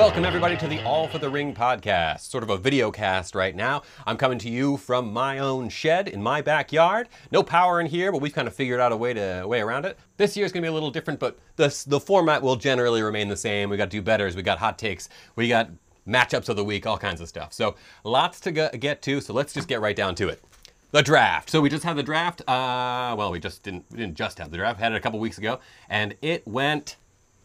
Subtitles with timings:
[0.00, 3.54] Welcome, everybody, to the All for the Ring podcast, sort of a video cast right
[3.54, 3.82] now.
[4.06, 7.06] I'm coming to you from my own shed in my backyard.
[7.30, 9.84] No power in here, but we've kind of figured out a way to way around
[9.84, 9.98] it.
[10.16, 13.36] This year's gonna be a little different, but the, the format will generally remain the
[13.36, 13.68] same.
[13.68, 15.68] We got to do betters, we got hot takes, we got
[16.08, 17.52] matchups of the week, all kinds of stuff.
[17.52, 20.42] So lots to get to, so let's just get right down to it.
[20.92, 21.50] The draft.
[21.50, 22.40] So we just had the draft.
[22.48, 24.80] Uh, well, we just didn't we didn't just have the draft.
[24.80, 26.96] Had it a couple weeks ago, and it went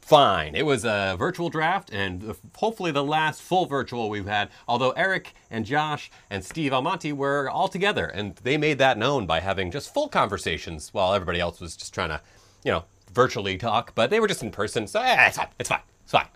[0.06, 0.54] fine.
[0.54, 5.34] It was a virtual draft and hopefully the last full virtual we've had, although Eric
[5.50, 9.72] and Josh and Steve Almonte were all together and they made that known by having
[9.72, 12.22] just full conversations while everybody else was just trying to,
[12.64, 15.70] you know, virtually talk, but they were just in person, so eh, it's fine, it's
[15.70, 16.28] fine, it's fine.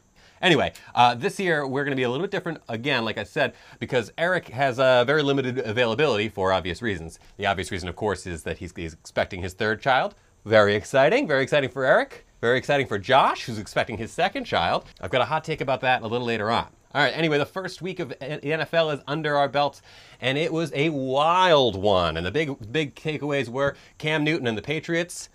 [0.42, 3.24] Anyway, uh, this year we're going to be a little bit different again, like I
[3.24, 7.20] said, because Eric has a very limited availability for obvious reasons.
[7.38, 10.16] The obvious reason, of course, is that he's, he's expecting his third child.
[10.46, 12.26] Very exciting, very exciting for Eric.
[12.42, 14.86] Very exciting for Josh, who's expecting his second child.
[15.02, 16.68] I've got a hot take about that a little later on.
[16.96, 19.82] All right, anyway, the first week of the NFL is under our belts,
[20.22, 22.16] and it was a wild one.
[22.16, 25.30] And the big, big takeaways were Cam Newton and the Patriots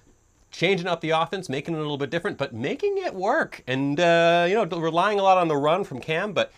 [0.50, 3.62] changing up the offense, making it a little bit different, but making it work.
[3.66, 6.52] And, uh, you know, relying a lot on the run from Cam, but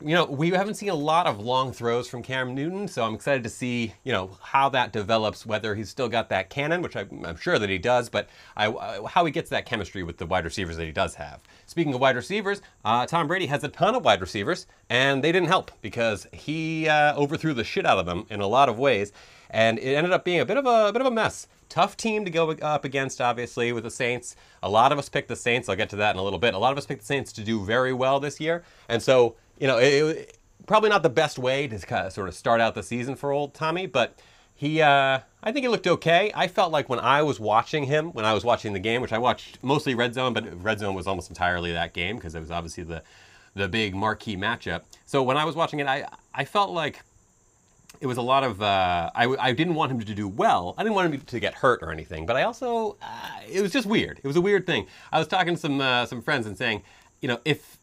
[0.00, 3.14] you know, we haven't seen a lot of long throws from Cam Newton, so I'm
[3.14, 6.94] excited to see, you know, how that develops, whether he's still got that cannon, which
[6.94, 8.70] I'm, I'm sure that he does, but I,
[9.08, 11.40] how he gets that chemistry with the wide receivers that he does have.
[11.66, 15.32] Speaking of wide receivers, uh, Tom Brady has a ton of wide receivers, and they
[15.32, 18.78] didn't help because he uh, overthrew the shit out of them in a lot of
[18.78, 19.12] ways,
[19.50, 21.48] and it ended up being a bit of a, a bit of a mess.
[21.68, 24.36] Tough team to go up against, obviously, with the Saints.
[24.62, 25.68] A lot of us picked the Saints.
[25.68, 26.54] I'll get to that in a little bit.
[26.54, 29.34] A lot of us picked the Saints to do very well this year, and so
[29.60, 32.60] you know, it, it, probably not the best way to kind of sort of start
[32.60, 34.20] out the season for old Tommy, but
[34.54, 36.32] he, uh, I think he looked okay.
[36.34, 39.12] I felt like when I was watching him, when I was watching the game, which
[39.12, 42.40] I watched mostly Red Zone, but Red Zone was almost entirely that game because it
[42.40, 43.02] was obviously the
[43.54, 44.82] the big marquee matchup.
[45.06, 47.02] So when I was watching it, I I felt like
[48.00, 50.82] it was a lot of uh, I, I didn't want him to do well i
[50.82, 53.86] didn't want him to get hurt or anything but i also uh, it was just
[53.86, 56.56] weird it was a weird thing i was talking to some uh, some friends and
[56.56, 56.82] saying
[57.20, 57.77] you know if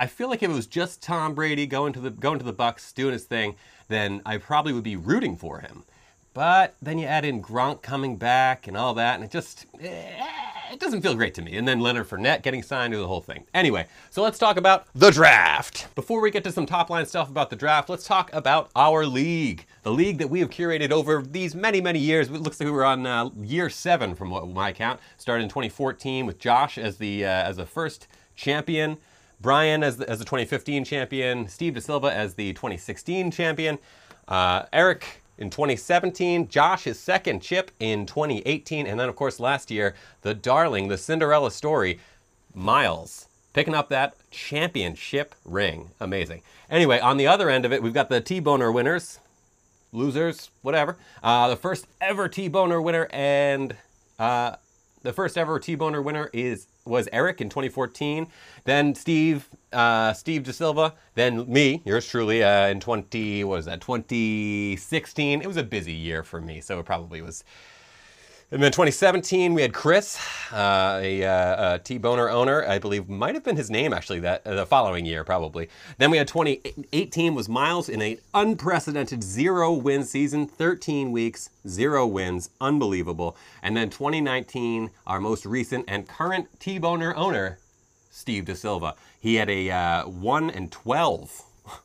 [0.00, 2.54] I feel like if it was just Tom Brady going to the going to the
[2.54, 3.54] Bucs doing his thing,
[3.88, 5.84] then I probably would be rooting for him.
[6.32, 10.26] But then you add in Gronk coming back and all that, and it just eh,
[10.72, 11.54] it doesn't feel great to me.
[11.54, 13.44] And then Leonard Fournette getting signed to the whole thing.
[13.52, 15.94] Anyway, so let's talk about the draft.
[15.94, 19.04] Before we get to some top line stuff about the draft, let's talk about our
[19.04, 19.66] league.
[19.82, 22.28] The league that we have curated over these many, many years.
[22.30, 24.98] It looks like we were on uh, year seven from what my count.
[25.18, 28.96] Started in 2014 with Josh as the uh, as the first champion.
[29.40, 33.78] Brian as the, as the 2015 champion, Steve De Silva as the 2016 champion,
[34.28, 39.70] uh, Eric in 2017, Josh his second chip in 2018, and then of course last
[39.70, 41.98] year, the darling, the Cinderella story,
[42.54, 45.90] Miles picking up that championship ring.
[46.00, 46.42] Amazing.
[46.68, 49.18] Anyway, on the other end of it, we've got the T-Boner winners,
[49.92, 50.96] losers, whatever.
[51.22, 53.76] Uh, the first ever T-Boner winner and
[54.18, 54.56] uh,
[55.02, 58.26] the first ever T-Boner winner is was Eric in 2014.
[58.64, 60.92] Then Steve, uh, Steve DeSilva.
[61.14, 65.40] Then me, yours truly, uh, in 20 what was that 2016.
[65.40, 67.44] It was a busy year for me, so it probably was
[68.52, 70.18] and then 2017, we had Chris,
[70.52, 72.66] uh, a, uh, a T-Boner owner.
[72.66, 75.68] I believe might have been his name actually that uh, the following year probably.
[75.98, 82.04] Then we had 2018 was Miles in an unprecedented zero win season, 13 weeks, zero
[82.04, 83.36] wins, unbelievable.
[83.62, 87.58] And then 2019, our most recent and current T-Boner owner,
[88.10, 88.94] Steve DeSilva.
[89.20, 91.44] He had a uh, 1 and 12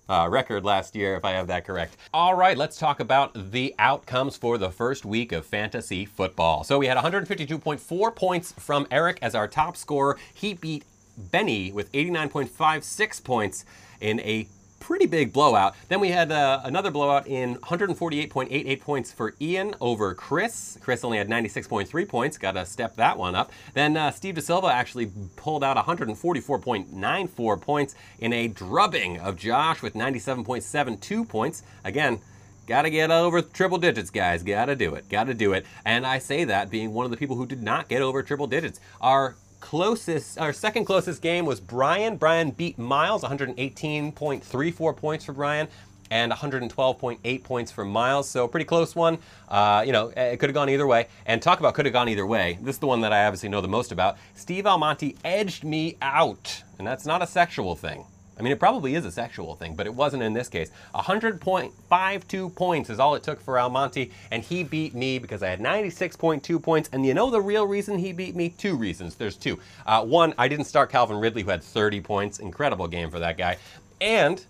[0.09, 1.97] uh, record last year, if I have that correct.
[2.13, 6.63] All right, let's talk about the outcomes for the first week of fantasy football.
[6.63, 10.17] So we had 152.4 points from Eric as our top scorer.
[10.33, 10.83] He beat
[11.17, 13.65] Benny with 89.56 points
[14.01, 14.47] in a
[14.85, 15.75] pretty big blowout.
[15.89, 20.77] Then we had uh, another blowout in 148.88 points for Ian over Chris.
[20.79, 23.51] Chris only had 96.3 points, got to step that one up.
[23.73, 29.95] Then uh, Steve DeSilva actually pulled out 144.94 points in a drubbing of Josh with
[29.95, 31.63] 97.72 points.
[31.83, 32.21] Again,
[32.67, 34.41] Gotta get over triple digits, guys.
[34.41, 35.07] Gotta do it.
[35.07, 35.67] Gotta do it.
[35.85, 38.47] And I say that being one of the people who did not get over triple
[38.47, 38.79] digits.
[38.99, 42.17] Our closest, our second closest game was Brian.
[42.17, 45.67] Brian beat Miles, 118.34 points for Brian
[46.11, 48.29] and 112.8 points for Miles.
[48.29, 49.17] So pretty close one.
[49.47, 51.07] Uh, you know, it could have gone either way.
[51.25, 52.59] And talk about could have gone either way.
[52.61, 54.17] This is the one that I obviously know the most about.
[54.35, 58.05] Steve Almonte edged me out, and that's not a sexual thing.
[58.37, 60.69] I mean, it probably is a sexual thing, but it wasn't in this case.
[60.93, 65.59] 100.52 points is all it took for Almonte, and he beat me because I had
[65.59, 66.89] 96.2 points.
[66.91, 68.49] And you know the real reason he beat me?
[68.49, 69.15] Two reasons.
[69.15, 69.59] There's two.
[69.85, 72.39] Uh, one, I didn't start Calvin Ridley, who had 30 points.
[72.39, 73.57] Incredible game for that guy.
[74.01, 74.45] And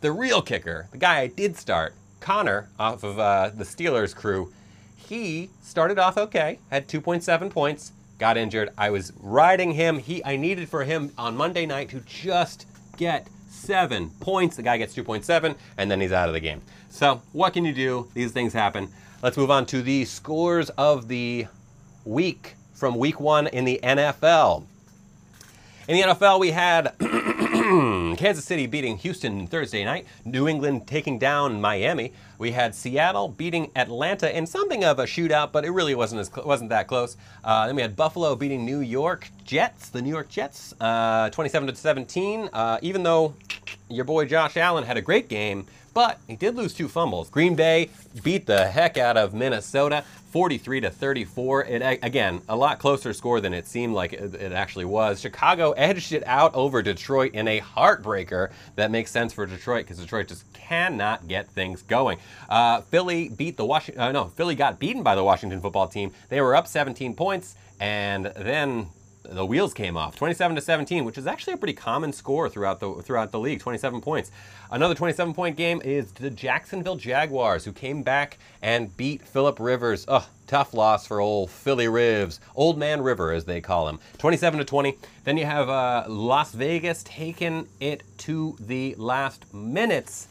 [0.00, 4.52] the real kicker, the guy I did start, Conner, off of uh, the Steelers crew,
[4.96, 8.70] he started off okay, had 2.7 points, got injured.
[8.78, 9.98] I was riding him.
[9.98, 12.66] He, I needed for him on Monday night to just
[13.00, 14.56] get seven points.
[14.56, 16.60] The guy gets 2.7, and then he's out of the game.
[16.90, 18.08] So, what can you do?
[18.12, 18.90] These things happen.
[19.22, 21.46] Let's move on to the scores of the
[22.04, 24.64] week from week one in the NFL.
[25.88, 26.94] In the NFL, we had
[28.16, 32.12] Kansas City beating Houston Thursday night, New England taking down Miami.
[32.38, 36.30] We had Seattle beating Atlanta in something of a shootout, but it really wasn't as
[36.44, 37.16] wasn't that close.
[37.44, 41.68] Uh, then we had Buffalo beating New York Jets, the New York Jets, uh, 27
[41.68, 42.48] to 17.
[42.52, 43.34] Uh, even though
[43.90, 47.28] your boy Josh Allen had a great game, but he did lose two fumbles.
[47.28, 47.90] Green Bay
[48.22, 51.64] beat the heck out of Minnesota, 43 to 34.
[51.64, 55.20] It again a lot closer score than it seemed like it, actually was.
[55.20, 59.98] Chicago edged it out over Detroit in a heartbreaker that makes sense for Detroit because
[59.98, 62.18] Detroit just cannot get things going.
[62.48, 64.02] Uh, Philly beat the Washington.
[64.02, 66.12] Uh, no, Philly got beaten by the Washington football team.
[66.28, 68.86] They were up 17 points, and then
[69.30, 72.80] the wheels came off 27 to 17 which is actually a pretty common score throughout
[72.80, 74.30] the throughout the league 27 points.
[74.70, 80.04] Another 27 point game is the jacksonville jaguars who came back and beat philip rivers.
[80.08, 84.00] Oh tough loss for old philly rivers old man river as they call him.
[84.18, 90.26] 27 to 20 then you have uh, las vegas taking it to the last minutes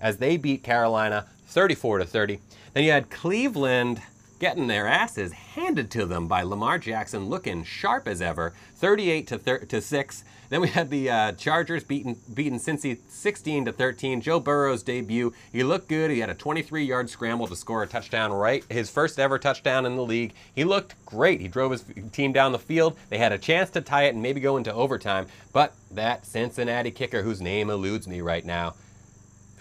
[0.00, 2.38] as they beat carolina 34 to 30
[2.72, 4.00] then you had cleveland
[4.42, 9.38] getting their asses handed to them by Lamar Jackson, looking sharp as ever, 38 to,
[9.38, 10.24] thir- to 6.
[10.48, 14.20] Then we had the uh, Chargers beating beating Cincy 16 to 13.
[14.20, 15.32] Joe Burrow's debut.
[15.52, 16.10] He looked good.
[16.10, 18.64] He had a 23-yard scramble to score a touchdown, right?
[18.68, 20.34] His first ever touchdown in the league.
[20.52, 21.40] He looked great.
[21.40, 22.96] He drove his team down the field.
[23.10, 26.90] They had a chance to tie it and maybe go into overtime, but that Cincinnati
[26.90, 28.74] kicker, whose name eludes me right now,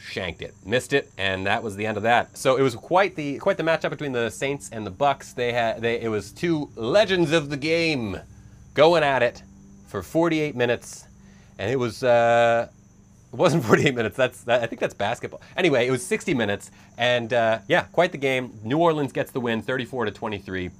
[0.01, 2.37] shanked it, missed it, and that was the end of that.
[2.37, 5.33] So it was quite the quite the matchup between the Saints and the Bucs.
[5.33, 8.19] They had they it was two legends of the game
[8.73, 9.43] going at it
[9.87, 11.07] for 48 minutes,
[11.57, 12.03] and it was.
[12.03, 12.67] Uh,
[13.31, 14.17] it wasn't 48 minutes.
[14.17, 15.41] That's that, I think that's basketball.
[15.55, 18.59] Anyway, it was 60 minutes, and uh, yeah, quite the game.
[18.63, 20.71] New Orleans gets the win, 34 to 23.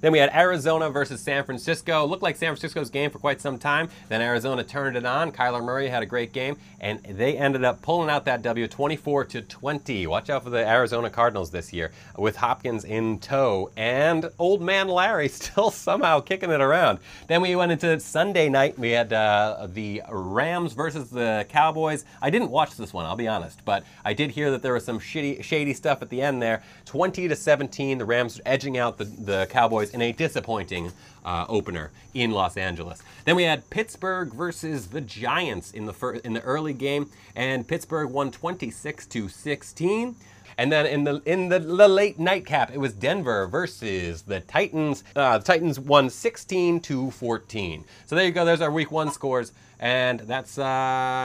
[0.00, 2.06] Then we had Arizona versus San Francisco.
[2.06, 3.88] Looked like San Francisco's game for quite some time.
[4.08, 5.32] Then Arizona turned it on.
[5.32, 9.24] Kyler Murray had a great game, and they ended up pulling out that W 24
[9.26, 10.06] to 20.
[10.06, 14.88] Watch out for the Arizona Cardinals this year with Hopkins in tow and old man
[14.88, 16.98] Larry still somehow kicking it around.
[17.26, 18.78] Then we went into Sunday night.
[18.78, 22.04] We had uh, the Rams versus the Cowboys.
[22.22, 24.84] I didn't watch this one, I'll be honest, but I did hear that there was
[24.84, 26.62] some shitty, shady stuff at the end there.
[26.84, 30.92] 20 to 17, the Rams edging out the, the Cowboys in a disappointing
[31.24, 33.02] uh, opener in Los Angeles.
[33.24, 37.66] Then we had Pittsburgh versus the Giants in the fir- in the early game, and
[37.66, 40.16] Pittsburgh won 26 to 16.
[40.56, 45.04] And then in the in the, the late nightcap, it was Denver versus the Titans.
[45.14, 47.84] Uh, the Titans won 16 to 14.
[48.06, 48.44] So there you go.
[48.44, 50.62] There's our week one scores, and that's uh,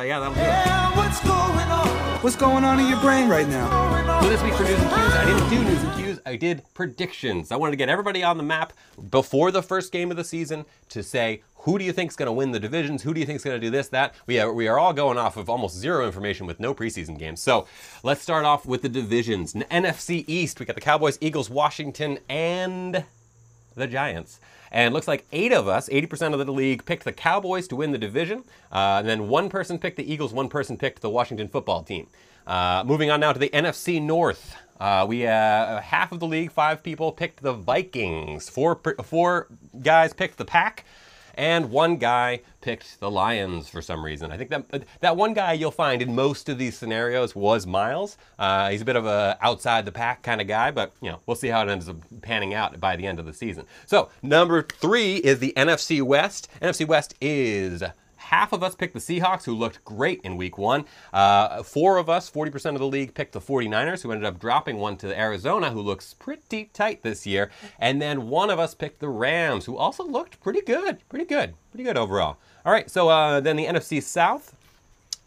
[0.05, 0.43] yeah, that'll do it.
[0.43, 1.87] Yeah, what's going on?
[2.21, 4.21] What's going on in your brain right now?
[4.21, 6.19] So this week for news and cues, I didn't do news and cues.
[6.25, 7.51] I did predictions.
[7.51, 8.73] I wanted to get everybody on the map
[9.09, 12.27] before the first game of the season to say who do you think is going
[12.27, 13.03] to win the divisions?
[13.03, 14.15] Who do you think is going to do this, that?
[14.25, 17.41] We are, we are all going off of almost zero information with no preseason games.
[17.41, 17.67] So
[18.03, 19.53] let's start off with the divisions.
[19.53, 23.05] NFC East, we got the Cowboys, Eagles, Washington, and
[23.75, 24.39] the Giants.
[24.71, 27.91] And looks like eight of us, 80% of the league, picked the Cowboys to win
[27.91, 28.43] the division.
[28.71, 32.07] Uh, and then one person picked the Eagles, one person picked the Washington football team.
[32.47, 34.55] Uh, moving on now to the NFC North.
[34.79, 38.49] Uh, we uh, half of the league, five people picked the Vikings.
[38.49, 39.47] Four four
[39.81, 40.83] guys picked the Pack
[41.35, 44.31] and one guy picked the Lions for some reason.
[44.31, 48.17] I think that that one guy you'll find in most of these scenarios was Miles.
[48.39, 51.19] Uh, he's a bit of a outside the pack kind of guy, but you know
[51.25, 53.65] we'll see how it ends up panning out by the end of the season.
[53.85, 56.49] So number three is the NFC West.
[56.61, 57.83] NFC West is
[58.33, 60.85] half of us picked the Seahawks, who looked great in week one.
[61.13, 64.77] Uh, four of us, 40% of the league, picked the 49ers, who ended up dropping
[64.77, 67.51] one to Arizona, who looks pretty tight this year.
[67.77, 70.97] And then one of us picked the Rams, who also looked pretty good.
[71.09, 71.53] Pretty good.
[71.71, 72.37] Pretty good overall.
[72.65, 74.55] All right, so uh, then the NFC South.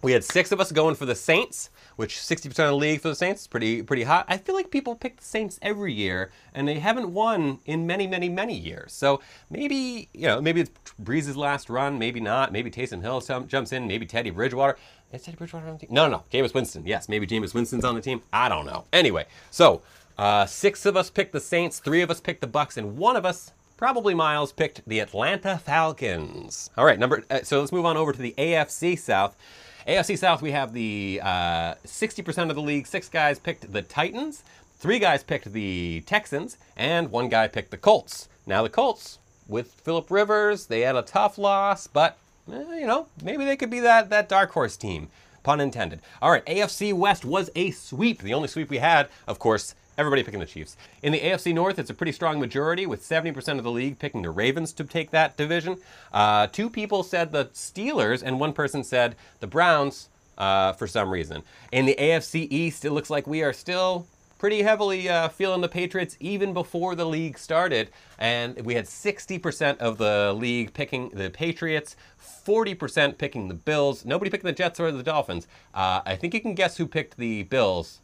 [0.02, 1.70] We had six of us going for the Saints.
[1.96, 4.26] Which 60% of the league for the Saints is pretty pretty hot.
[4.28, 8.06] I feel like people pick the Saints every year, and they haven't won in many,
[8.06, 8.92] many, many years.
[8.92, 10.70] So maybe you know, maybe it's
[11.02, 12.52] Brees's last run, maybe not.
[12.52, 14.76] Maybe Taysom Hill jumps in, maybe Teddy Bridgewater.
[15.12, 15.88] Is Teddy Bridgewater on the team?
[15.90, 16.24] No, no, no.
[16.30, 16.86] Jameis Winston.
[16.86, 18.22] Yes, maybe Jameis Winston's on the team.
[18.32, 18.84] I don't know.
[18.92, 19.80] Anyway, so
[20.18, 23.16] uh, six of us picked the Saints, three of us picked the Bucs, and one
[23.16, 26.70] of us probably Miles picked the Atlanta Falcons.
[26.76, 27.24] All right, number.
[27.30, 29.36] Uh, so let's move on over to the AFC South.
[29.86, 32.88] AFC South, we have the uh, 60% of the league.
[32.88, 34.42] Six guys picked the Titans,
[34.78, 38.28] three guys picked the Texans, and one guy picked the Colts.
[38.46, 42.18] Now the Colts, with Philip Rivers, they had a tough loss, but
[42.52, 45.08] eh, you know maybe they could be that that dark horse team.
[45.44, 46.00] Pun intended.
[46.20, 48.22] All right, AFC West was a sweep.
[48.22, 50.76] The only sweep we had, of course, Everybody picking the Chiefs.
[51.02, 54.20] In the AFC North, it's a pretty strong majority, with 70% of the league picking
[54.20, 55.78] the Ravens to take that division.
[56.12, 61.08] Uh, two people said the Steelers, and one person said the Browns uh, for some
[61.08, 61.42] reason.
[61.72, 64.06] In the AFC East, it looks like we are still
[64.38, 67.88] pretty heavily uh, feeling the Patriots even before the league started.
[68.18, 74.04] And we had 60% of the league picking the Patriots, 40% picking the Bills.
[74.04, 75.46] Nobody picking the Jets or the Dolphins.
[75.74, 78.00] Uh, I think you can guess who picked the Bills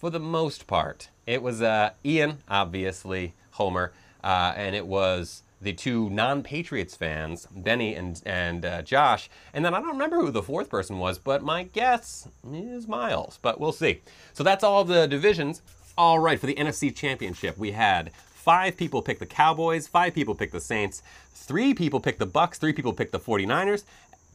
[0.00, 1.08] for the most part.
[1.30, 3.92] It was uh, Ian, obviously, Homer,
[4.24, 9.72] uh, and it was the two non-Patriots fans, Benny and and uh, Josh, and then
[9.72, 13.38] I don't remember who the fourth person was, but my guess is Miles.
[13.42, 14.00] But we'll see.
[14.32, 15.62] So that's all the divisions.
[15.96, 20.34] All right, for the NFC Championship, we had five people pick the Cowboys, five people
[20.34, 21.00] pick the Saints,
[21.32, 23.84] three people pick the Bucs, three people pick the 49ers,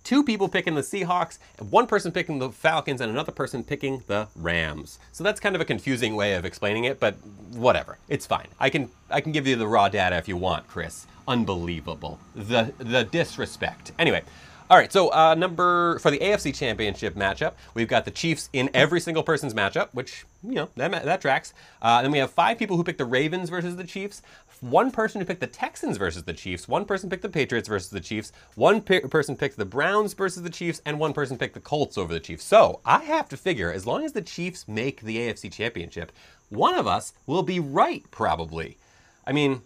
[0.06, 4.30] two people picking the Seahawks, one person picking the Falcons, and another person picking the
[4.38, 5.00] Rams.
[5.12, 7.16] So that's kind of a confusing way of explaining it, but
[7.52, 7.98] whatever.
[8.08, 8.48] It's fine.
[8.58, 11.06] I can I can give you the raw data if you want, Chris.
[11.28, 12.20] Unbelievable.
[12.36, 13.92] The the disrespect.
[14.00, 14.24] Anyway,
[14.68, 18.72] all right, so uh, number for the AFC Championship matchup, we've got the Chiefs in
[18.74, 21.54] every single person's matchup, which you know that that tracks.
[21.84, 24.24] Uh, then we have five people who picked the Ravens versus the Chiefs,
[24.62, 27.90] one person who picked the Texans versus the Chiefs, one person picked the Patriots versus
[27.90, 31.54] the Chiefs, one pe- person picked the Browns versus the Chiefs, and one person picked
[31.54, 32.44] the Colts over the Chiefs.
[32.44, 36.12] So I have to figure, as long as the Chiefs make the AFC Championship,
[36.50, 38.78] one of us will be right, probably.
[39.26, 39.62] I mean,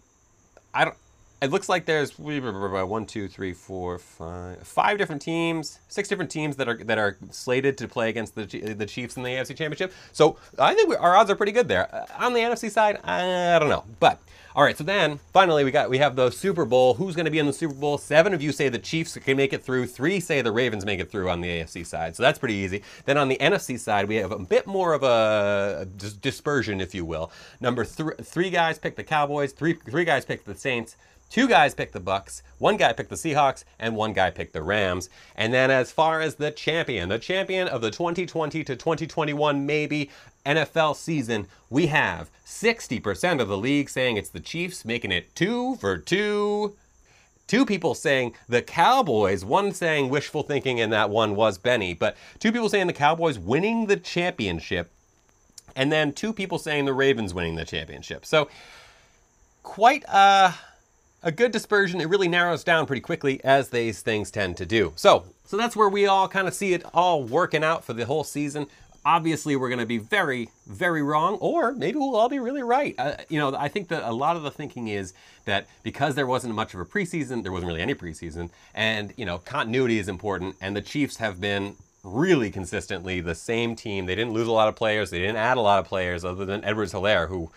[0.74, 0.98] I don't
[1.42, 6.58] it looks like there's one, two, three, four, five, five different teams, six different teams
[6.58, 9.94] that are that are slated to play against the the Chiefs in the AFC Championship.
[10.12, 11.94] So I think we, our odds are pretty good there.
[11.94, 14.20] Uh, on the NFC side, I don't know, but.
[14.56, 16.96] All right, so then finally we got we have the Super Bowl.
[16.96, 18.00] Who's going to be in the Super Bowl?
[18.00, 19.86] Seven of you say the Chiefs can make it through.
[19.86, 22.16] Three say the Ravens make it through on the AFC side.
[22.16, 22.82] So that's pretty easy.
[23.06, 25.88] Then on the NFC side, we have a bit more of a
[26.20, 27.32] dispersion, if you will.
[27.62, 29.54] Number three, three guys pick the Cowboys.
[29.54, 30.98] Three three guys pick the Saints.
[31.30, 34.64] Two guys picked the Bucs, one guy picked the Seahawks, and one guy picked the
[34.64, 35.10] Rams.
[35.36, 40.10] And then as far as the champion, the champion of the 2020 to 2021 maybe
[40.46, 45.76] NFL season, we have 60% of the league saying it's the Chiefs, making it two
[45.76, 46.76] for two.
[47.48, 52.16] Two people saying the Cowboys, one saying wishful thinking, and that one was Benny, but
[52.38, 54.92] two people saying the Cowboys winning the championship,
[55.76, 58.24] and then two people saying the Ravens winning the championship.
[58.24, 58.50] So,
[59.64, 60.52] quite uh
[61.22, 64.94] a good dispersion, it really narrows down pretty quickly as these things tend to do.
[64.96, 68.06] So, so that's where we all kind of see it all working out for the
[68.06, 68.68] whole season.
[69.06, 72.96] Obviously, we're going to be very, very wrong, or maybe we'll all be really right.
[72.98, 75.14] Uh, you know, I think that a lot of the thinking is
[75.46, 79.26] that because there wasn't much of a preseason, there wasn't really any preseason, and, you
[79.26, 84.06] know, continuity is important, and the Chiefs have been really consistently the same team.
[84.06, 86.46] They didn't lose a lot of players, they didn't add a lot of players other
[86.46, 87.50] than Edwards Helaire, who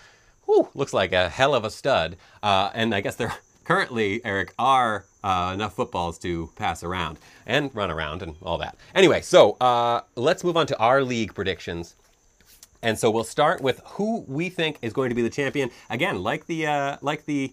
[0.47, 2.17] whew, looks like a hell of a stud.
[2.43, 7.75] Uh, and I guess they're currently, Eric, are uh, enough footballs to pass around and
[7.75, 8.77] run around and all that.
[8.95, 11.95] Anyway, so uh, let's move on to our league predictions.
[12.83, 15.71] And so we'll start with who we think is going to be the champion.
[15.89, 17.53] Again, like the uh, like the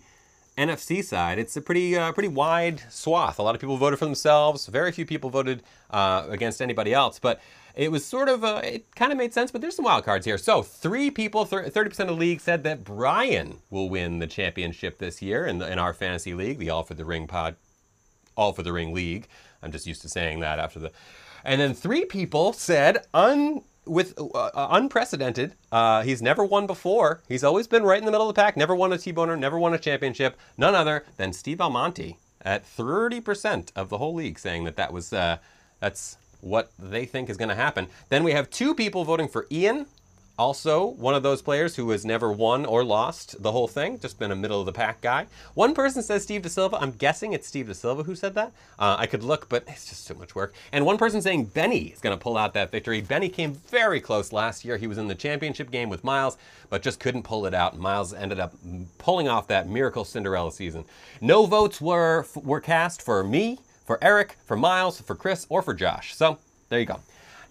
[0.57, 3.37] NFC side, it's a pretty uh, pretty wide swath.
[3.37, 4.65] A lot of people voted for themselves.
[4.65, 5.61] Very few people voted
[5.91, 7.19] uh, against anybody else.
[7.19, 7.39] But
[7.75, 10.25] it was sort of, uh, it kind of made sense, but there's some wild cards
[10.25, 10.37] here.
[10.37, 15.21] So, three people, 30% of the league said that Brian will win the championship this
[15.21, 17.55] year in, the, in our fantasy league, the All for the Ring pod,
[18.35, 19.27] All for the Ring league.
[19.61, 20.91] I'm just used to saying that after the.
[21.43, 25.55] And then three people said, un, with uh, unprecedented.
[25.71, 27.21] Uh, he's never won before.
[27.27, 28.55] He's always been right in the middle of the pack.
[28.55, 29.35] Never won a T-boner.
[29.35, 30.37] Never won a championship.
[30.57, 35.11] None other than Steve Almonte at 30% of the whole league, saying that that was
[35.11, 35.37] uh,
[35.79, 37.87] that's what they think is going to happen.
[38.09, 39.85] Then we have two people voting for Ian.
[40.39, 44.17] also one of those players who has never won or lost the whole thing, just
[44.17, 45.27] been a middle of the pack guy.
[45.53, 46.77] One person says Steve De Silva.
[46.79, 48.53] I'm guessing it's Steve De Silva who said that.
[48.79, 50.53] Uh, I could look, but it's just too much work.
[50.71, 53.01] And one person saying Benny is going to pull out that victory.
[53.01, 54.77] Benny came very close last year.
[54.77, 56.37] He was in the championship game with Miles,
[56.69, 57.77] but just couldn't pull it out.
[57.77, 58.53] Miles ended up
[58.97, 60.85] pulling off that miracle Cinderella season.
[61.19, 65.73] No votes were were cast for me, for Eric, for Miles, for Chris, or for
[65.73, 66.13] Josh.
[66.15, 66.37] So
[66.69, 66.99] there you go.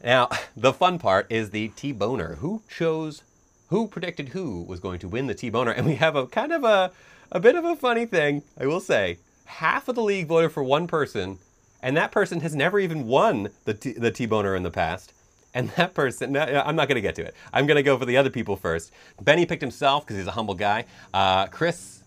[0.04, 2.36] Now, the fun part is the T-Boner.
[2.36, 3.24] Who chose,
[3.70, 5.72] who predicted who was going to win the T-Boner?
[5.72, 6.92] And we have a kind of a,
[7.32, 9.18] a bit of a funny thing, I will say.
[9.46, 11.40] Half of the league voted for one person,
[11.82, 15.12] and that person has never even won the, T, the T-Boner in the past.
[15.54, 17.34] And that person, no, I'm not going to get to it.
[17.52, 18.92] I'm going to go for the other people first.
[19.20, 20.84] Benny picked himself because he's a humble guy.
[21.12, 21.97] Uh, Chris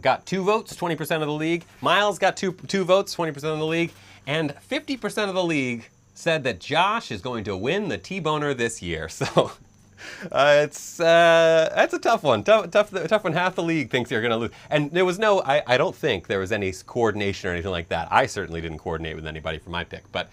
[0.00, 1.64] got two votes, 20% of the league.
[1.80, 3.92] Miles got two, two votes, 20% of the league.
[4.26, 8.82] And 50% of the league said that Josh is going to win the T-Boner this
[8.82, 9.08] year.
[9.26, 9.52] So
[10.30, 12.44] uh, it's uh, that's a tough one.
[12.44, 13.32] Tough, tough, tough one.
[13.32, 15.40] Half the league thinks you're going to lose, and there was no.
[15.42, 18.08] I, I don't think there was any coordination or anything like that.
[18.10, 20.26] I certainly didn't coordinate with anybody for my pick, but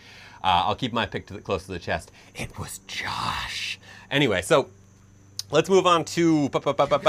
[0.44, 2.12] uh, I'll keep my pick to the, close to the chest.
[2.36, 3.80] It was Josh.
[4.12, 4.70] Anyway, so
[5.50, 6.50] let's move on to.
[6.50, 7.00] Ba, ba, ba,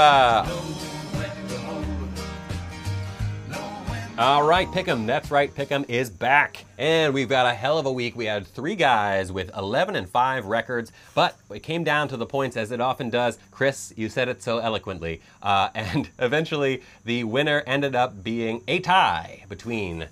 [4.17, 5.05] all right, Pick'em.
[5.05, 6.63] That's right, Pick'em is back.
[6.77, 8.15] And we've got a hell of a week.
[8.15, 12.25] We had three guys with 11 and 5 records, but it came down to the
[12.25, 13.37] points as it often does.
[13.51, 15.21] Chris, you said it so eloquently.
[15.41, 20.07] Uh, and eventually, the winner ended up being a tie between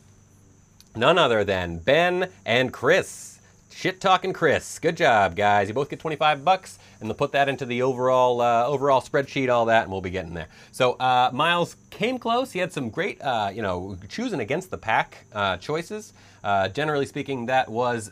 [0.96, 3.40] none other than Ben and Chris.
[3.72, 4.80] Shit talking Chris.
[4.80, 5.68] Good job, guys.
[5.68, 9.50] You both get 25 bucks, and they'll put that into the overall uh, overall spreadsheet,
[9.50, 10.48] all that, and we'll be getting there.
[10.72, 12.52] So uh, Miles came close.
[12.52, 16.14] He had some great, uh, you know, choosing against the pack uh, choices.
[16.44, 18.12] Uh, generally speaking, that was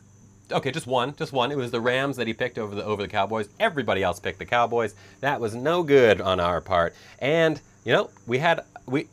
[0.51, 0.71] okay.
[0.71, 1.51] Just one, just one.
[1.51, 3.49] It was the Rams that he picked over the over the Cowboys.
[3.59, 4.93] Everybody else picked the Cowboys.
[5.21, 6.93] That was no good on our part.
[7.19, 9.07] And you know, we had we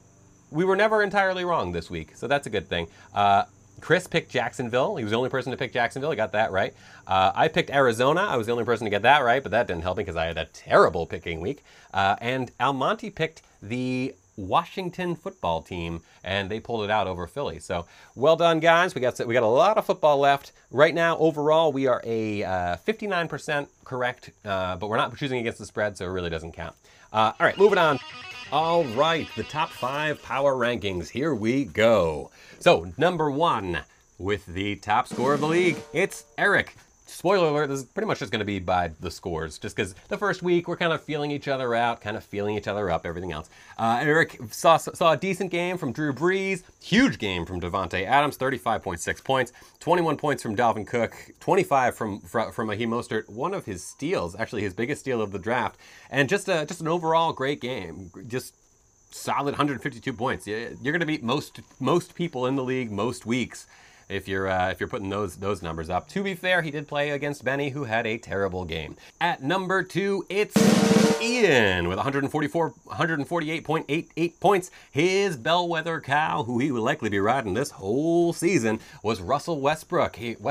[0.50, 2.88] we were never entirely wrong this week, so that's a good thing.
[3.14, 3.44] Uh,
[3.80, 4.96] Chris picked Jacksonville.
[4.96, 6.10] He was the only person to pick Jacksonville.
[6.10, 6.74] He got that right.
[7.06, 8.22] Uh, I picked Arizona.
[8.22, 10.16] I was the only person to get that right, but that didn't help me because
[10.16, 11.64] I had a terrible picking week.
[11.92, 17.58] Uh, and Almonte picked the Washington football team, and they pulled it out over Philly.
[17.58, 18.94] So well done, guys.
[18.94, 21.18] We got we got a lot of football left right now.
[21.18, 25.96] Overall, we are a uh, 59% correct, uh, but we're not choosing against the spread,
[25.96, 26.76] so it really doesn't count.
[27.12, 27.98] Uh, all right, moving on.
[28.50, 31.10] All right, the top five power rankings.
[31.10, 32.30] Here we go.
[32.60, 33.80] So, number one,
[34.16, 36.74] with the top score of the league, it's Eric.
[37.10, 39.94] Spoiler alert, this is pretty much just going to be by the scores, just because
[40.08, 42.90] the first week we're kind of feeling each other out, kind of feeling each other
[42.90, 43.48] up, everything else.
[43.78, 48.36] Uh, Eric saw, saw a decent game from Drew Brees, huge game from Davante Adams,
[48.36, 53.64] 35.6 points, 21 points from Dalvin Cook, 25 from from, from Raheem Mostert, one of
[53.64, 57.32] his steals, actually his biggest steal of the draft, and just a, just an overall
[57.32, 58.10] great game.
[58.26, 58.54] Just
[59.10, 60.46] solid 152 points.
[60.46, 63.66] You're going to beat most most people in the league most weeks
[64.08, 66.08] if you're uh, if you're putting those those numbers up.
[66.08, 68.96] To be fair, he did play against Benny, who had a terrible game.
[69.20, 70.56] At number two, it's
[71.20, 74.70] Ian with 144 148.88 points.
[74.90, 80.16] His bellwether cow, who he will likely be riding this whole season, was Russell Westbrook.
[80.16, 80.36] He.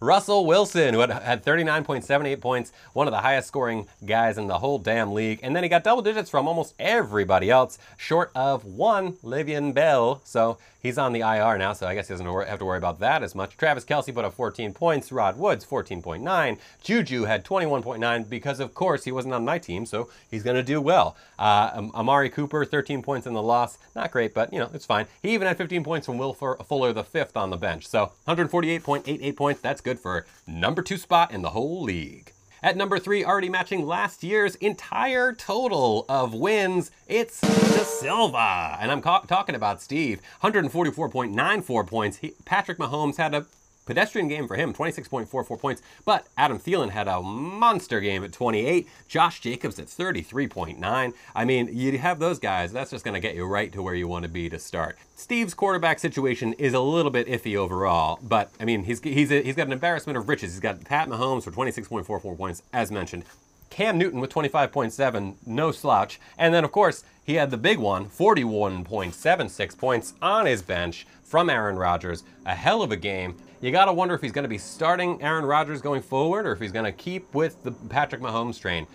[0.00, 4.58] Russell Wilson, who had, had 39.78 points, one of the highest scoring guys in the
[4.58, 5.38] whole damn league.
[5.44, 10.20] And then he got double digits from almost everybody else, short of one, Le'Veon Bell.
[10.24, 13.00] So he's on the IR now, so I guess he doesn't have to worry about
[13.00, 13.56] that as much.
[13.56, 19.04] Travis Kelce put up 14 points, Rod Woods 14.9, Juju had 21.9 because, of course,
[19.04, 21.16] he wasn't on my team, so he's going to do well.
[21.38, 23.78] Uh, Amari Cooper, 13 points in the loss.
[23.94, 25.06] Not great, but, you know, it's fine.
[25.22, 27.86] He even had 15 points from Will Fuller, the fifth on the bench.
[27.86, 32.31] So 148.88 points, that's good for number two spot in the whole league.
[32.64, 38.78] At number three, already matching last year's entire total of wins, it's De Silva.
[38.80, 40.20] And I'm ca- talking about Steve.
[40.44, 42.18] 144.94 points.
[42.18, 43.46] He, Patrick Mahomes had a
[43.86, 45.82] Pedestrian game for him, 26.44 points.
[46.04, 48.88] But Adam Thielen had a monster game at 28.
[49.08, 51.12] Josh Jacobs at 33.9.
[51.34, 53.94] I mean, you have those guys, that's just going to get you right to where
[53.94, 54.96] you want to be to start.
[55.16, 59.42] Steve's quarterback situation is a little bit iffy overall, but I mean, he's, he's, a,
[59.42, 60.52] he's got an embarrassment of riches.
[60.52, 63.24] He's got Pat Mahomes for 26.44 points, as mentioned.
[63.72, 66.20] Cam Newton with 25.7, no slouch.
[66.36, 71.48] And then, of course, he had the big one, 41.76 points on his bench from
[71.48, 72.22] Aaron Rodgers.
[72.44, 73.34] A hell of a game.
[73.62, 76.52] You got to wonder if he's going to be starting Aaron Rodgers going forward or
[76.52, 78.86] if he's going to keep with the Patrick Mahomes train.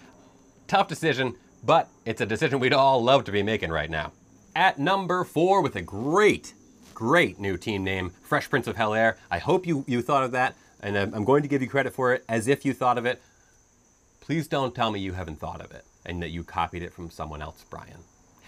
[0.67, 4.11] Tough decision, but it's a decision we'd all love to be making right now.
[4.55, 6.53] At number four, with a great,
[6.93, 9.17] great new team name, Fresh Prince of Hell Air.
[9.31, 12.13] I hope you, you thought of that, and I'm going to give you credit for
[12.13, 13.19] it as if you thought of it
[14.27, 17.09] Please don't tell me you haven't thought of it and that you copied it from
[17.09, 17.99] someone else, Brian.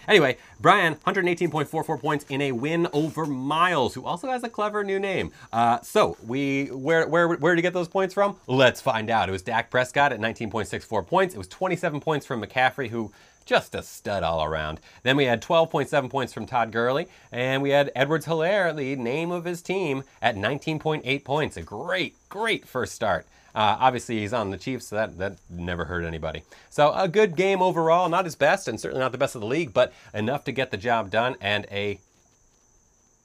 [0.06, 4.98] Anyway, Brian, 118.44 points in a win over Miles, who also has a clever new
[4.98, 5.32] name.
[5.50, 8.36] Uh, so we where where where did you get those points from?
[8.46, 9.30] Let's find out.
[9.30, 11.34] It was Dak Prescott at 19.64 points.
[11.34, 13.10] It was 27 points from McCaffrey, who
[13.46, 14.80] just a stud all around.
[15.02, 19.30] Then we had 12.7 points from Todd Gurley, and we had Edwards Helaire, the name
[19.30, 21.56] of his team, at 19.8 points.
[21.56, 23.26] A great, great first start.
[23.54, 26.42] Uh, obviously, he's on the Chiefs, so that, that never hurt anybody.
[26.68, 28.08] So, a good game overall.
[28.08, 30.70] Not his best, and certainly not the best of the league, but enough to get
[30.70, 32.00] the job done, and a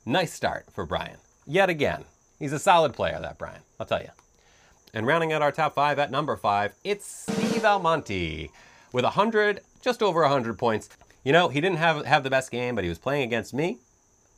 [0.05, 1.17] nice start for Brian.
[1.45, 2.05] Yet again,
[2.39, 4.09] he's a solid player, that Brian, I'll tell you.
[4.93, 8.49] And rounding out our top five at number five, it's Steve Almonte
[8.93, 10.89] with 100, just over 100 points.
[11.23, 13.79] You know, he didn't have, have the best game, but he was playing against me,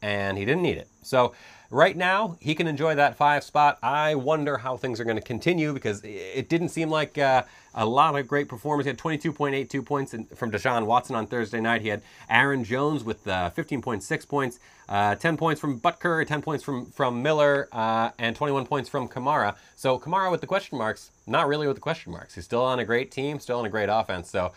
[0.02, 0.88] and he didn't need it.
[1.04, 1.34] So,
[1.70, 3.78] Right now, he can enjoy that five spot.
[3.84, 7.86] I wonder how things are going to continue because it didn't seem like uh, a
[7.86, 8.86] lot of great performers.
[8.86, 11.82] He had 22.82 points in, from Deshaun Watson on Thursday night.
[11.82, 16.64] He had Aaron Jones with uh, 15.6 points, uh, 10 points from Butker, 10 points
[16.64, 19.56] from, from Miller, uh, and 21 points from Kamara.
[19.76, 22.36] So Kamara with the question marks, not really with the question marks.
[22.36, 24.30] He's still on a great team, still on a great offense.
[24.30, 24.54] So,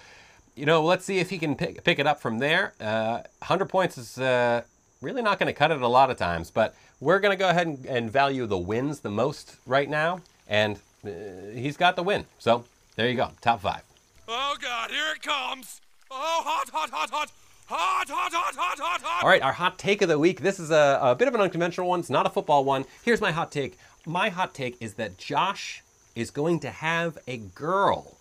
[0.54, 2.72] you know, let's see if he can pick, pick it up from there.
[2.78, 4.62] 100 uh, points is uh,
[5.00, 7.48] really not going to cut it a lot of times, but we're going to go
[7.48, 11.10] ahead and, and, value the wins the most right now, and uh,
[11.54, 12.26] he's got the win.
[12.38, 12.64] So
[12.96, 13.82] there you go, top five.
[14.28, 15.80] Oh God, here it comes!
[16.10, 17.32] Oh, hot, hot, hot, hot.
[17.66, 19.22] Hot, hot, hot, hot, hot, hot.
[19.22, 20.40] All right, our hot take of the week.
[20.40, 22.00] This is a, a bit of an unconventional one.
[22.00, 22.84] It's not a football one.
[23.04, 23.78] Here's my hot take.
[24.04, 25.82] My hot take is that Josh
[26.16, 28.16] is going to have a girl.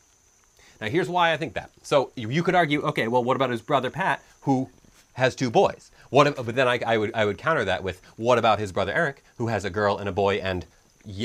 [0.79, 1.71] Now, here's why I think that.
[1.81, 4.69] So you could argue, okay, well, what about his brother Pat, who
[5.13, 5.91] has two boys?
[6.09, 8.93] What, but then I, I, would, I would counter that with what about his brother
[8.93, 10.65] Eric, who has a girl and a boy and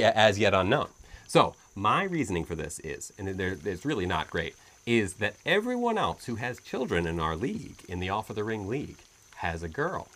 [0.02, 0.88] as yet unknown?
[1.26, 4.54] So my reasoning for this is, and it's really not great,
[4.86, 8.44] is that everyone else who has children in our league, in the All for the
[8.44, 8.98] Ring League,
[9.36, 10.08] has a girl.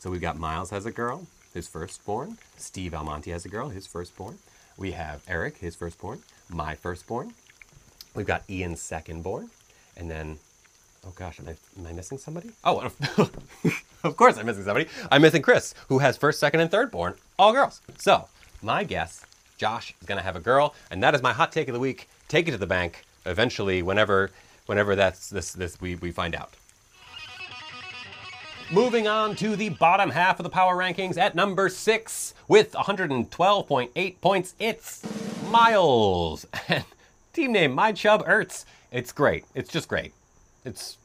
[0.00, 2.38] So we've got Miles has a girl, his firstborn.
[2.56, 4.38] Steve Almonte has a girl, his firstborn.
[4.76, 6.22] We have Eric, his firstborn.
[6.48, 7.34] My firstborn.
[8.14, 9.50] We've got Ian's secondborn.
[9.96, 10.38] And then
[11.06, 12.50] Oh gosh, am I, am I missing somebody?
[12.64, 12.90] Oh,
[14.04, 14.88] of course I'm missing somebody.
[15.10, 17.80] I'm missing Chris, who has first, second, and third born, all girls.
[17.98, 18.28] So,
[18.62, 19.24] my guess,
[19.56, 22.08] Josh is gonna have a girl, and that is my hot take of the week.
[22.28, 24.30] Take it to the bank eventually, whenever,
[24.66, 26.54] whenever that's this, this we, we find out.
[28.70, 34.20] Moving on to the bottom half of the power rankings at number six with 112.8
[34.20, 35.02] points, it's
[35.48, 36.46] Miles.
[37.32, 38.66] Team name, My Chub Ertz.
[38.92, 39.44] It's great.
[39.54, 40.12] It's just great.
[40.66, 40.98] It's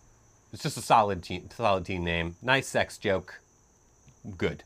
[0.54, 2.36] it's just a solid team, solid team name.
[2.42, 3.42] Nice sex joke.
[4.38, 4.64] Good,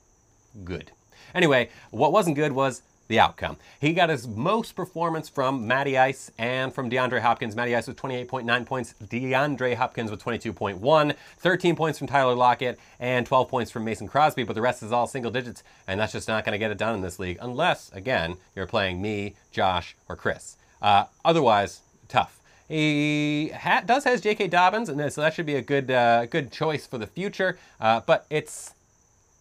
[0.63, 0.91] good.
[1.33, 3.57] Anyway, what wasn't good was the outcome.
[3.79, 7.55] He got his most performance from Matty Ice and from DeAndre Hopkins.
[7.55, 13.25] Matty Ice with 28.9 points, DeAndre Hopkins with 22.1, 13 points from Tyler Lockett, and
[13.25, 16.27] 12 points from Mason Crosby, but the rest is all single digits, and that's just
[16.27, 19.95] not going to get it done in this league unless, again, you're playing me, Josh,
[20.09, 20.57] or Chris.
[20.81, 22.39] Uh, otherwise, tough.
[22.67, 24.47] He ha- does has J.K.
[24.47, 27.57] Dobbins, and so that should be a good uh, good choice for the future.
[27.79, 28.73] Uh, but it's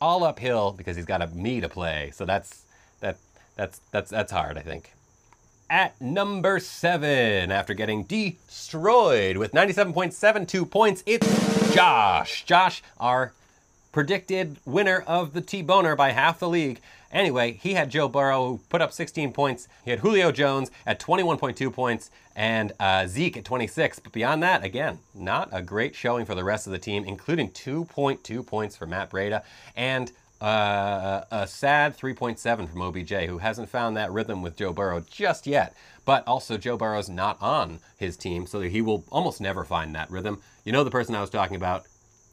[0.01, 2.63] all uphill because he's got a me to play, so that's
[3.01, 3.17] that
[3.57, 4.93] that's that's that's hard, I think.
[5.69, 12.45] At number seven, after getting destroyed with 97.72 points, it's Josh.
[12.45, 13.33] Josh, our
[13.91, 16.81] predicted winner of the T-Boner by half the league.
[17.17, 19.69] Anyway, he had Joe Burrow who put up 16 points.
[19.87, 24.01] He had Julio Jones at 21.2 points and uh, Zeke at 26.
[24.01, 27.49] But beyond that, again, not a great showing for the rest of the team, including
[27.53, 29.43] 2.2 points for Matt Breida
[29.75, 35.01] and uh, a sad 3.7 from OBJ, who hasn't found that rhythm with Joe Burrow
[35.01, 35.75] just yet.
[36.05, 40.11] But also, Joe Burrow's not on his team, so he will almost never find that
[40.11, 40.43] rhythm.
[40.67, 41.87] You know the person I was talking about,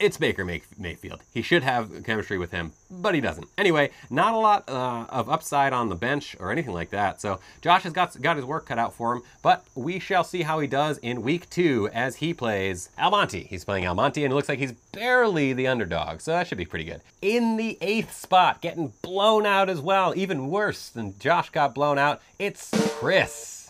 [0.03, 1.21] it's Baker Mayfield.
[1.33, 3.47] He should have chemistry with him, but he doesn't.
[3.57, 7.21] Anyway, not a lot uh, of upside on the bench or anything like that.
[7.21, 10.41] So Josh has got, got his work cut out for him, but we shall see
[10.41, 13.45] how he does in week two as he plays Almonte.
[13.45, 16.65] He's playing Almonte, and it looks like he's barely the underdog, so that should be
[16.65, 17.01] pretty good.
[17.21, 21.97] In the eighth spot, getting blown out as well, even worse than Josh got blown
[21.97, 23.62] out, it's Chris.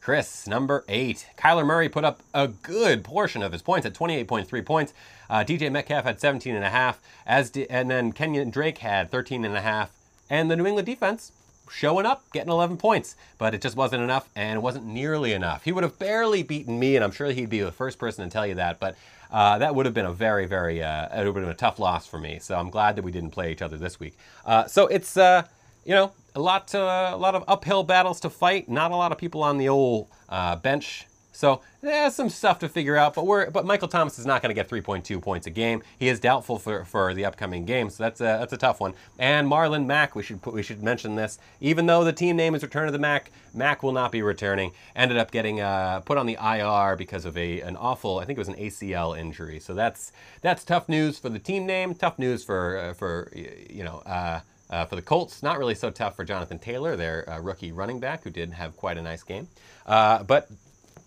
[0.00, 1.26] Chris, number eight.
[1.36, 4.94] Kyler Murray put up a good portion of his points at 28.3 points.
[5.28, 9.10] Uh, DK Metcalf had 17 and a half, as di- and then Kenyon Drake had
[9.10, 9.90] 13 and a half.
[10.30, 11.32] And the New England defense
[11.70, 15.64] showing up, getting 11 points, but it just wasn't enough, and it wasn't nearly enough.
[15.64, 18.30] He would have barely beaten me, and I'm sure he'd be the first person to
[18.30, 18.80] tell you that.
[18.80, 18.96] But
[19.30, 21.78] uh, that would have been a very, very, uh, it would have been a tough
[21.78, 22.38] loss for me.
[22.40, 24.16] So I'm glad that we didn't play each other this week.
[24.44, 25.44] Uh, so it's, uh,
[25.84, 28.68] you know, a lot, to, a lot of uphill battles to fight.
[28.68, 32.68] Not a lot of people on the old uh, bench So there's some stuff to
[32.68, 35.50] figure out, but we're but Michael Thomas is not going to get 3.2 points a
[35.50, 35.82] game.
[35.98, 38.92] He is doubtful for, for the upcoming game, so that's a that's a tough one.
[39.18, 41.38] And Marlon Mack, we should put, we should mention this.
[41.60, 44.72] Even though the team name is Return of the Mac, Mack will not be returning.
[44.94, 48.36] Ended up getting uh, put on the IR because of a an awful, I think
[48.36, 49.60] it was an ACL injury.
[49.60, 50.12] So that's
[50.42, 51.94] that's tough news for the team name.
[51.94, 54.02] Tough news for uh, for you know.
[54.04, 54.40] Uh,
[54.70, 58.00] uh, for the Colts, not really so tough for Jonathan Taylor, their uh, rookie running
[58.00, 59.48] back, who did have quite a nice game.
[59.84, 60.48] Uh, but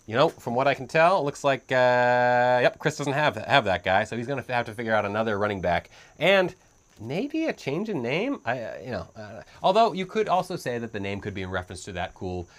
[0.06, 3.36] you know, from what I can tell, it looks like uh, yep, Chris doesn't have
[3.38, 6.54] have that guy, so he's going to have to figure out another running back and
[6.99, 8.39] maybe a change in name.
[8.45, 11.41] I, uh, you know, uh, although you could also say that the name could be
[11.41, 12.49] in reference to that cool,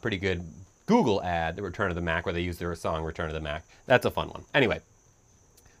[0.00, 0.44] pretty good
[0.86, 3.40] Google ad, the Return of the Mac, where they use their song "Return of the
[3.40, 4.44] Mac." That's a fun one.
[4.54, 4.80] Anyway.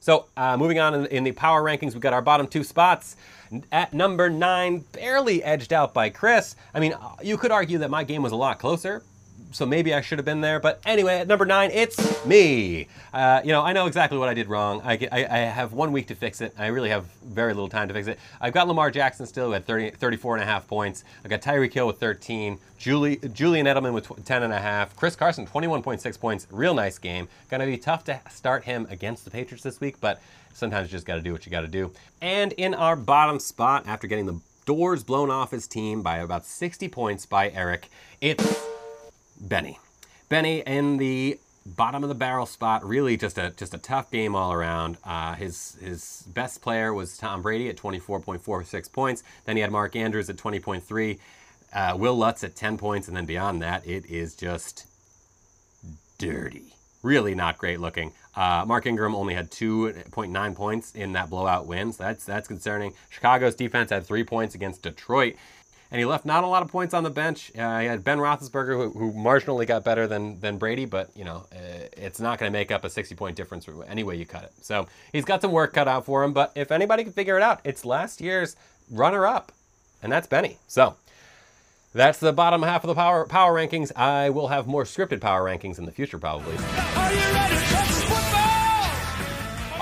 [0.04, 3.16] So, uh, moving on in, in, the power rankings, we've got our bottom two spots.
[3.72, 6.56] At number nine, barely edged out by Chris.
[6.74, 9.02] I mean, uh, you could argue that my game was a lot closer,
[9.54, 10.58] so maybe I should have been there.
[10.58, 12.88] But anyway, at number nine, it's me.
[13.12, 14.82] Uh, you know, I know exactly what I did wrong.
[14.84, 16.52] I, I, I, have one week to fix it.
[16.58, 18.18] I really have very little time to fix it.
[18.40, 21.04] I've got Lamar Jackson still at 30, 34 and a half points.
[21.24, 22.58] I've got Tyreek Hill with 13.
[22.78, 24.96] Julie, Julian Edelman with 10 and a half.
[24.96, 26.48] Chris Carson, 21.6 points.
[26.50, 27.28] Real nice game.
[27.50, 30.20] To be tough to start him against the Patriots this week, but
[30.52, 31.92] sometimes you just got to do what you got to do.
[32.20, 36.44] And in our bottom spot, after getting the doors blown off his team by about
[36.44, 37.88] 60 points by Eric,
[38.20, 38.66] it's
[39.44, 39.78] Benny.
[40.28, 42.84] Benny in the bottom of the barrel spot.
[42.84, 44.96] Really, just a just a tough game all around.
[45.04, 49.22] Uh, his his best player was Tom Brady at 24.46 points.
[49.44, 51.18] Then he had Mark Andrews at 20.3.
[51.72, 54.86] Uh, Wil Lutz at 10 points, and then beyond that, it is just
[56.18, 56.74] dirty.
[57.02, 58.12] Really not great looking.
[58.36, 62.94] Uh, Mark Ingram only had 2.9 points in that blowout win, so that's that's concerning.
[63.10, 65.34] Chicago's defense had three points against Detroit
[65.94, 67.52] and he left not a lot of points on the bench.
[67.56, 71.24] Uh, he had Ben Roethlisberger, who, who, marginally got better than than Brady, but you
[71.24, 74.26] know uh, it's not going to make up a 60 point difference any way you
[74.26, 74.52] cut it.
[74.60, 76.32] So he's got some work cut out for him.
[76.32, 78.56] But if anybody can figure it out, it's last year's
[78.90, 79.52] runner up,
[80.02, 80.58] and that's Benny.
[80.66, 80.96] So.
[81.96, 83.96] That's the bottom half of the power power rankings.
[83.96, 86.56] I will have more scripted power rankings in the future, probably.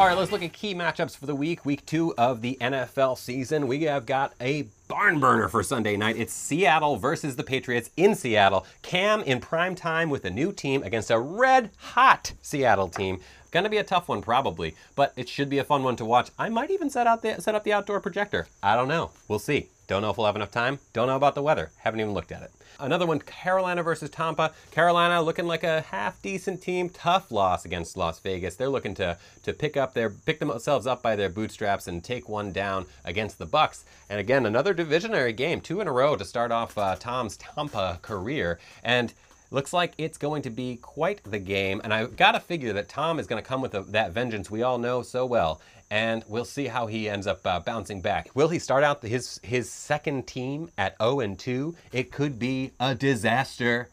[0.02, 3.16] All right, let's look at key matchups for the week, week two of the NFL
[3.16, 3.68] season.
[3.68, 6.16] We have got a barn burner for Sunday night.
[6.16, 8.66] It's Seattle versus the Patriots in Seattle.
[8.82, 13.20] Cam in prime time with a new team against a red hot Seattle team.
[13.52, 16.30] Gonna be a tough one probably, but it should be a fun one to watch.
[16.36, 18.48] I might even set out the set up the outdoor projector.
[18.60, 19.12] I don't know.
[19.28, 19.68] We'll see.
[19.92, 20.78] Don't know if we'll have enough time.
[20.94, 21.70] Don't know about the weather.
[21.76, 22.50] Haven't even looked at it.
[22.80, 24.52] Another one, Carolina versus Tampa.
[24.70, 26.88] Carolina looking like a half decent team.
[26.88, 28.56] Tough loss against Las Vegas.
[28.56, 32.26] They're looking to to pick up their pick themselves up by their bootstraps and take
[32.26, 33.84] one down against the Bucs.
[34.08, 37.98] And again, another divisionary game, two in a row to start off uh, Tom's Tampa
[38.00, 38.58] career.
[38.82, 39.12] And
[39.52, 42.88] Looks like it's going to be quite the game, and I've got to figure that
[42.88, 45.60] Tom is going to come with a, that vengeance we all know so well,
[45.90, 48.30] and we'll see how he ends up uh, bouncing back.
[48.34, 51.76] Will he start out his his second team at 0 and 2?
[51.92, 53.90] It could be a disaster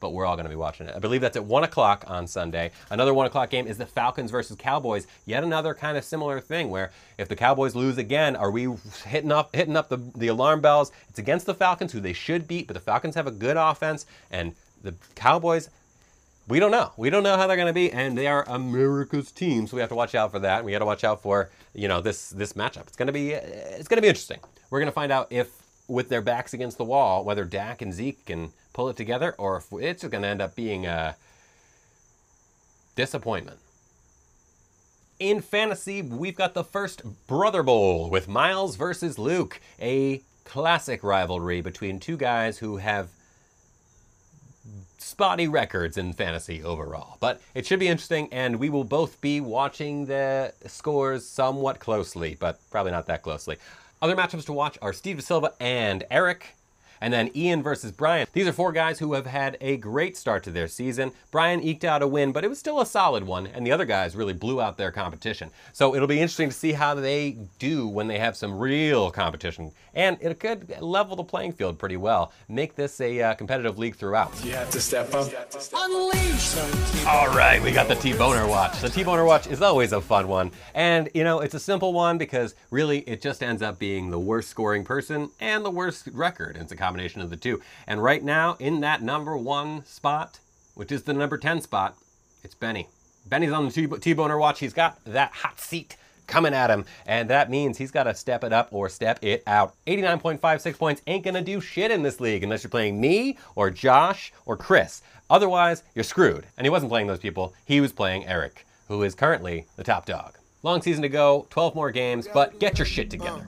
[0.00, 0.96] but we're all going to be watching it.
[0.96, 2.72] I believe that's at 1 o'clock on Sunday.
[2.90, 5.06] Another 1 o'clock game is the Falcons versus Cowboys.
[5.26, 8.68] Yet another kind of similar thing where if the Cowboys lose again, are we
[9.06, 10.90] hitting up, hitting up the, the alarm bells?
[11.08, 14.04] It's against the Falcons, who they should beat, but the Falcons have a good offense,
[14.28, 15.70] and the Cowboys,
[16.48, 16.92] we don't know.
[16.96, 19.80] We don't know how they're going to be, and they are America's team, so we
[19.80, 20.64] have to watch out for that.
[20.64, 22.88] We got to watch out for you know this this matchup.
[22.88, 24.40] It's going to be it's going to be interesting.
[24.70, 25.50] We're going to find out if
[25.88, 29.56] with their backs against the wall, whether Dak and Zeke can pull it together, or
[29.58, 31.16] if it's going to end up being a
[32.96, 33.58] disappointment.
[35.18, 41.60] In fantasy, we've got the first Brother Bowl with Miles versus Luke, a classic rivalry
[41.60, 43.08] between two guys who have
[45.02, 47.16] spotty records in fantasy overall.
[47.20, 52.36] But it should be interesting, and we will both be watching the scores somewhat closely,
[52.38, 53.56] but probably not that closely.
[54.00, 56.54] Other matchups to watch are Steve Silva and Eric
[57.02, 58.28] and then Ian versus Brian.
[58.32, 61.10] These are four guys who have had a great start to their season.
[61.32, 63.84] Brian eked out a win, but it was still a solid one, and the other
[63.84, 65.50] guys really blew out their competition.
[65.72, 69.72] So it'll be interesting to see how they do when they have some real competition.
[69.94, 73.96] And it could level the playing field pretty well, make this a uh, competitive league
[73.96, 74.32] throughout.
[74.44, 75.28] You have to step up.
[75.74, 76.56] Unleash!
[77.06, 78.80] All right, we got the T-Boner Watch.
[78.80, 80.52] The T-Boner Watch is always a fun one.
[80.74, 84.20] And, you know, it's a simple one because really it just ends up being the
[84.20, 86.56] worst scoring person and the worst record.
[86.56, 87.60] It's a combination of the two.
[87.86, 90.40] And right now, in that number one spot,
[90.74, 91.96] which is the number 10 spot,
[92.44, 92.88] it's Benny.
[93.24, 94.60] Benny's on the T-Boner watch.
[94.60, 98.44] He's got that hot seat coming at him, and that means he's got to step
[98.44, 99.74] it up or step it out.
[99.86, 104.32] 89.56 points ain't gonna do shit in this league unless you're playing me or Josh
[104.44, 105.02] or Chris.
[105.30, 106.46] Otherwise, you're screwed.
[106.58, 110.04] And he wasn't playing those people, he was playing Eric, who is currently the top
[110.04, 110.36] dog.
[110.62, 113.46] Long season to go, 12 more games, but get your shit together.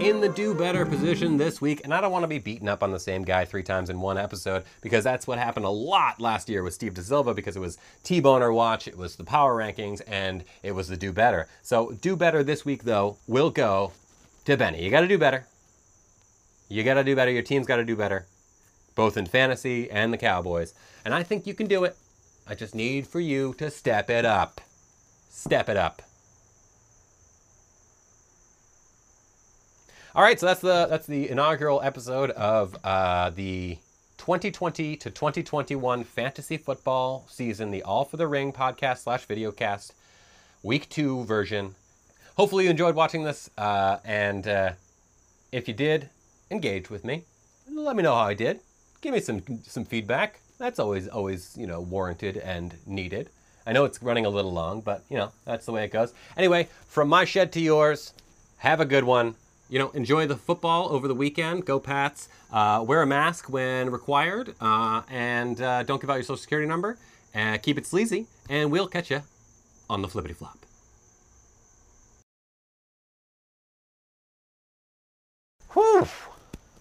[0.00, 2.82] In the do better position this week, and I don't want to be beaten up
[2.82, 6.20] on the same guy three times in one episode because that's what happened a lot
[6.20, 10.00] last year with Steve DeSilva because it was T-Boner Watch, it was the power rankings,
[10.06, 11.48] and it was the do better.
[11.62, 13.92] So do better this week though will go
[14.44, 14.82] to Benny.
[14.84, 15.46] You got to do better.
[16.68, 17.30] You got to do better.
[17.30, 18.26] Your team's got to do better,
[18.94, 20.74] both in fantasy and the Cowboys.
[21.04, 21.96] And I think you can do it.
[22.46, 24.60] I just need for you to step it up.
[25.28, 26.02] Step it up.
[30.18, 33.78] All right, so that's the that's the inaugural episode of uh, the
[34.16, 39.92] 2020 to 2021 fantasy football season, the All for the Ring podcast slash videocast,
[40.64, 41.76] week two version.
[42.36, 44.72] Hopefully you enjoyed watching this, uh, and uh,
[45.52, 46.10] if you did,
[46.50, 47.22] engage with me.
[47.70, 48.58] Let me know how I did.
[49.00, 50.40] Give me some some feedback.
[50.58, 53.30] That's always always you know warranted and needed.
[53.68, 56.12] I know it's running a little long, but you know that's the way it goes.
[56.36, 58.14] Anyway, from my shed to yours,
[58.56, 59.36] have a good one.
[59.68, 61.66] You know, enjoy the football over the weekend.
[61.66, 62.28] Go Pats.
[62.50, 66.66] Uh, wear a mask when required, uh, and uh, don't give out your social security
[66.66, 66.96] number.
[67.34, 69.22] Uh, keep it sleazy, and we'll catch you
[69.90, 70.58] on the flippity flop.
[75.74, 76.08] Whew!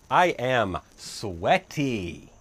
[0.09, 2.31] I am sweaty.